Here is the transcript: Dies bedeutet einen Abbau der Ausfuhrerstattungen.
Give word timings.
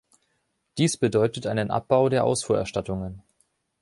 Dies 0.79 0.97
bedeutet 0.97 1.45
einen 1.45 1.69
Abbau 1.69 2.09
der 2.09 2.23
Ausfuhrerstattungen. 2.23 3.21